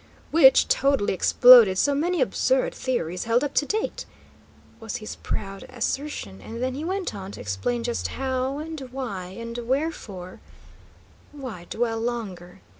"Which 0.31 0.67
totally 0.67 1.13
exploded 1.13 1.77
so 1.77 1.93
many 1.93 2.21
absurd 2.21 2.73
theories 2.73 3.25
held 3.25 3.43
up 3.43 3.53
to 3.53 3.67
date," 3.67 4.05
was 4.79 4.95
his 4.95 5.17
proud 5.17 5.63
assertion; 5.69 6.41
and 6.41 6.59
then 6.59 6.73
he 6.73 6.83
went 6.83 7.13
on 7.13 7.31
to 7.33 7.39
explain 7.39 7.83
just 7.83 8.07
how, 8.07 8.57
and 8.57 8.79
why, 8.91 9.25
and 9.27 9.59
wherefore 9.59 10.39
Why 11.31 11.67
dwell 11.69 11.99
longer? 11.99 12.61